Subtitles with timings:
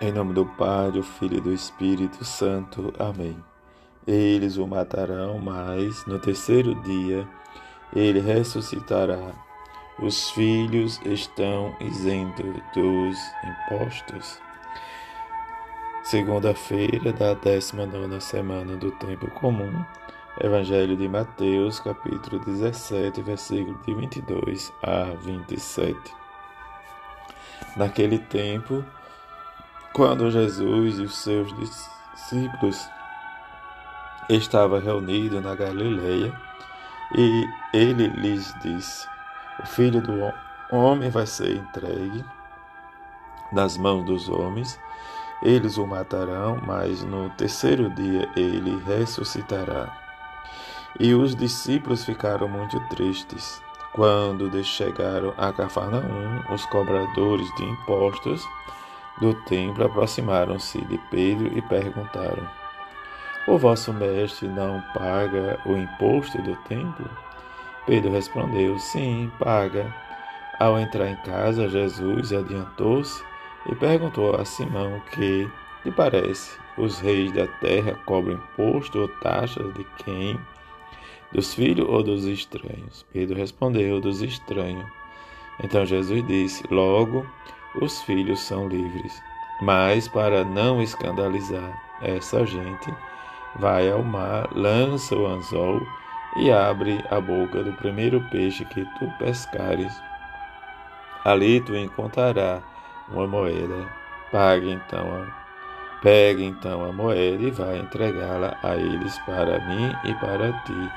[0.00, 2.94] Em nome do Pai, do Filho e do Espírito Santo.
[3.00, 3.36] Amém.
[4.06, 7.28] Eles o matarão, mas no terceiro dia
[7.92, 9.32] ele ressuscitará.
[9.98, 14.40] Os filhos estão isentos dos impostos.
[16.04, 19.84] Segunda-feira da 19 semana do Tempo Comum.
[20.40, 25.98] Evangelho de Mateus, capítulo 17, versículo de 22 a 27.
[27.76, 28.84] Naquele tempo,
[29.98, 32.88] quando Jesus e os seus discípulos
[34.28, 36.32] estavam reunidos na Galileia,
[37.16, 39.08] e ele lhes disse:
[39.60, 40.32] O filho do
[40.70, 42.24] homem vai ser entregue
[43.50, 44.78] nas mãos dos homens,
[45.42, 49.92] eles o matarão, mas no terceiro dia ele ressuscitará.
[51.00, 53.60] E os discípulos ficaram muito tristes.
[53.94, 58.46] Quando chegaram a Cafarnaum, os cobradores de impostos
[59.20, 62.48] do templo aproximaram-se de Pedro e perguntaram:
[63.46, 67.08] O vosso mestre não paga o imposto do templo?
[67.86, 69.94] Pedro respondeu: Sim, paga.
[70.58, 73.22] Ao entrar em casa, Jesus adiantou-se
[73.66, 75.48] e perguntou a Simão que
[75.84, 80.38] lhe parece: os reis da terra cobram imposto ou taxas de quem?
[81.32, 83.04] Dos filhos ou dos estranhos?
[83.12, 84.86] Pedro respondeu: Dos estranhos.
[85.62, 87.26] Então Jesus disse: Logo,
[87.80, 89.22] os filhos são livres.
[89.60, 92.94] Mas para não escandalizar essa gente,
[93.56, 95.80] vai ao mar, lança o anzol
[96.36, 99.92] e abre a boca do primeiro peixe que tu pescares.
[101.24, 102.62] Ali tu encontrarás
[103.10, 103.88] uma moeda.
[104.30, 110.14] Pague então a, pegue então a moeda e vai entregá-la a eles para mim e
[110.14, 110.92] para ti.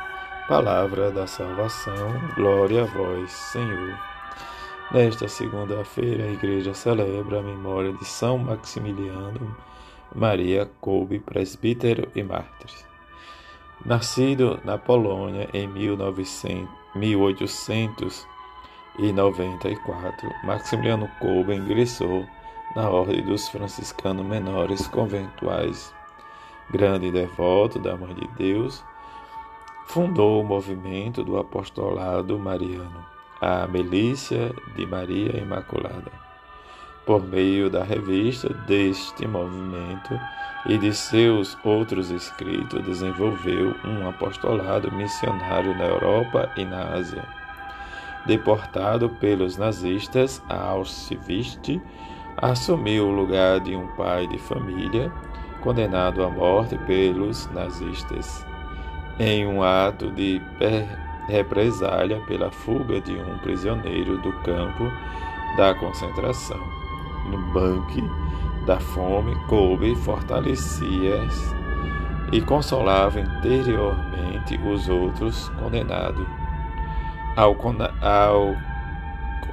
[0.48, 4.11] Palavra da salvação, glória a vós, Senhor.
[4.94, 9.56] Nesta segunda-feira, a igreja celebra a memória de São Maximiliano
[10.14, 12.70] Maria Kolbe, presbítero e mártir.
[13.86, 18.28] Nascido na Polônia em 1900,
[19.00, 22.26] 1894, Maximiliano Kolbe ingressou
[22.76, 25.94] na Ordem dos Franciscanos Menores Conventuais.
[26.70, 28.84] Grande devoto da Mãe de Deus,
[29.88, 36.12] fundou o movimento do apostolado mariano a Milícia de Maria Imaculada.
[37.06, 40.20] Por meio da revista deste movimento
[40.68, 47.26] e de seus outros escritos, desenvolveu um apostolado missionário na Europa e na Ásia.
[48.28, 51.82] Deportado pelos nazistas a Auschwitz,
[52.38, 55.12] assumiu o lugar de um pai de família
[55.62, 58.46] condenado à morte pelos nazistas.
[59.20, 60.40] Em um ato de
[61.32, 64.92] represália pela fuga de um prisioneiro do campo
[65.58, 66.60] da concentração.
[67.30, 68.04] No banque
[68.66, 71.28] da fome, Kobe fortalecia
[72.32, 76.26] e consolava interiormente os outros condenados.
[77.36, 77.56] Ao,
[78.02, 78.56] ao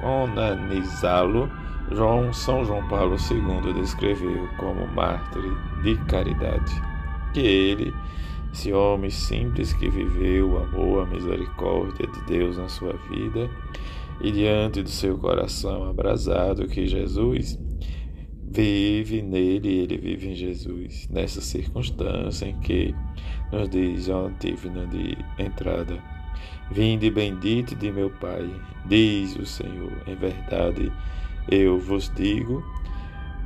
[0.01, 1.49] canonizá-lo,
[1.91, 5.41] João, São João Paulo II descreveu como mártir
[5.81, 6.81] de caridade,
[7.33, 7.95] que ele
[8.51, 13.49] esse homem simples que viveu o amor, a misericórdia de Deus na sua vida
[14.21, 17.57] e diante do seu coração abrasado que Jesus
[18.51, 21.07] vive nele ele vive em Jesus.
[21.09, 22.93] Nessa circunstância em que
[23.51, 26.01] nos diz a antífona de entrada:
[26.71, 28.49] Vinde bendito de meu Pai,
[28.85, 30.91] diz o Senhor, em verdade
[31.51, 32.63] eu vos digo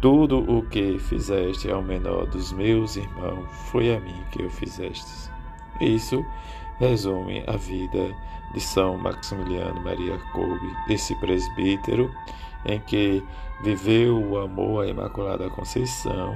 [0.04, 5.32] tudo o que fizeste ao menor dos meus irmãos foi a mim que o fizestes.
[5.80, 6.26] Isso
[6.78, 8.14] resume a vida
[8.54, 12.14] de São Maximiliano Maria Kolbe, esse presbítero
[12.66, 13.24] em que
[13.64, 16.36] viveu o amor à Imaculada Conceição,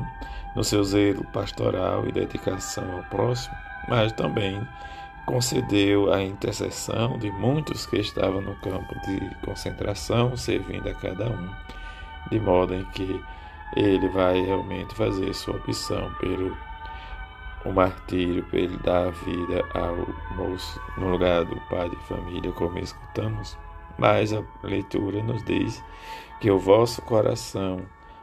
[0.56, 3.54] no seu zelo pastoral e dedicação ao próximo,
[3.90, 4.66] mas também
[5.26, 11.50] concedeu a intercessão de muitos que estavam no campo de concentração, servindo a cada um,
[12.32, 13.22] de modo em que
[13.76, 16.56] ele vai realmente fazer sua opção pelo
[17.66, 19.98] o martírio, para ele dar a vida ao
[20.36, 23.58] moço no lugar do pai de família, como escutamos.
[23.98, 25.84] Mas a leitura nos diz
[26.40, 27.82] que o vosso coração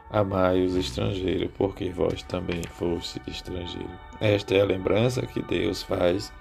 [0.09, 3.89] amai os estrangeiros, porque vós também foste estrangeiro.
[4.19, 6.31] Esta é a lembrança que Deus faz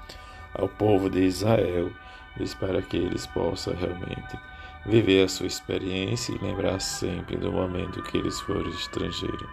[0.55, 1.91] ao povo de Israel,
[2.37, 4.39] diz para que eles possam realmente
[4.87, 9.49] viver a sua experiência e lembrar sempre do momento que eles foram estrangeiros.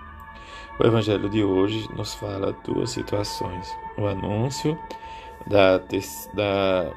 [0.79, 3.67] O Evangelho de hoje nos fala duas situações:
[3.97, 4.77] o anúncio
[5.47, 5.77] da,
[6.33, 6.91] da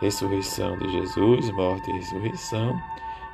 [0.00, 2.80] ressurreição de Jesus, morte e ressurreição,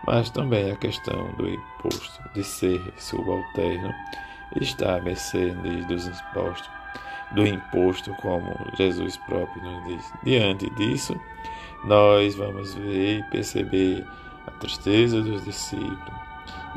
[0.07, 3.93] mas também a questão do imposto de ser subalterno
[4.61, 5.51] está à mercê
[5.89, 6.71] dos impostos,
[7.33, 10.13] do imposto, como Jesus próprio nos diz.
[10.23, 11.19] Diante disso,
[11.85, 14.05] nós vamos ver e perceber
[14.47, 16.21] a tristeza dos discípulos.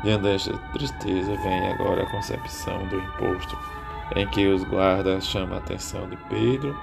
[0.02, 3.58] Diante desta tristeza vem agora a concepção do imposto,
[4.16, 6.78] em que os guardas chamam a atenção de Pedro.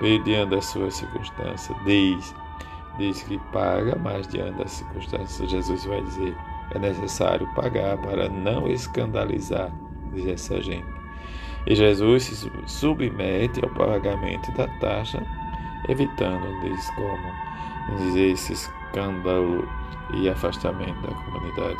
[0.00, 2.34] Pedro, diante das suas circunstâncias, diz,
[2.98, 6.36] diz que paga, mas diante das circunstâncias, Jesus vai dizer:
[6.74, 9.72] é necessário pagar para não escandalizar,
[10.12, 10.86] diz essa gente.
[11.66, 15.22] E Jesus se submete ao pagamento da taxa,
[15.88, 18.52] evitando, diz como, dizer, esse
[18.88, 19.68] escândalo
[20.14, 21.78] e afastamento da comunidade.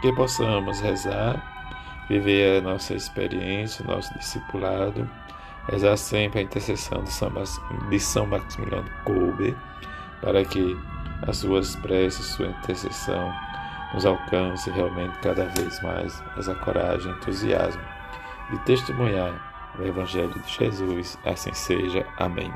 [0.00, 5.08] Que possamos rezar, viver a nossa experiência, o nosso discipulado,
[5.68, 7.32] rezar sempre a intercessão de São,
[7.90, 9.56] de São Maximiliano Kolbe,
[10.20, 10.76] para que
[11.26, 13.32] as suas preces, sua intercessão
[13.94, 17.82] nos alcance realmente cada vez mais essa coragem, entusiasmo
[18.50, 21.18] de testemunhar o Evangelho de Jesus.
[21.24, 22.06] Assim seja.
[22.18, 22.52] Amém.